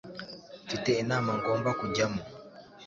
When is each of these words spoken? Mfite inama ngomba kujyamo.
Mfite 0.65 0.89
inama 1.03 1.31
ngomba 1.39 1.69
kujyamo. 1.79 2.21